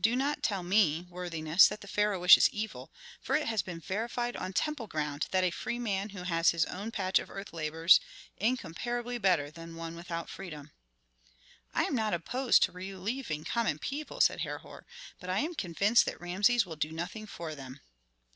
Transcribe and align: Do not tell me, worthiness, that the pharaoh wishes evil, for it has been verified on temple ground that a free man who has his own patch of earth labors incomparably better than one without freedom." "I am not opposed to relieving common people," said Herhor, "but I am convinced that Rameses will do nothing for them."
Do 0.00 0.16
not 0.16 0.42
tell 0.42 0.64
me, 0.64 1.06
worthiness, 1.08 1.68
that 1.68 1.80
the 1.80 1.86
pharaoh 1.86 2.18
wishes 2.20 2.50
evil, 2.50 2.90
for 3.22 3.36
it 3.36 3.46
has 3.46 3.62
been 3.62 3.78
verified 3.78 4.34
on 4.34 4.52
temple 4.52 4.88
ground 4.88 5.28
that 5.30 5.44
a 5.44 5.52
free 5.52 5.78
man 5.78 6.08
who 6.08 6.24
has 6.24 6.50
his 6.50 6.64
own 6.64 6.90
patch 6.90 7.20
of 7.20 7.30
earth 7.30 7.52
labors 7.52 8.00
incomparably 8.36 9.16
better 9.16 9.48
than 9.48 9.76
one 9.76 9.94
without 9.94 10.28
freedom." 10.28 10.72
"I 11.72 11.84
am 11.84 11.94
not 11.94 12.14
opposed 12.14 12.64
to 12.64 12.72
relieving 12.72 13.44
common 13.44 13.78
people," 13.78 14.20
said 14.20 14.40
Herhor, 14.40 14.86
"but 15.20 15.30
I 15.30 15.38
am 15.38 15.54
convinced 15.54 16.04
that 16.06 16.20
Rameses 16.20 16.66
will 16.66 16.74
do 16.74 16.90
nothing 16.90 17.28
for 17.28 17.54
them." 17.54 17.80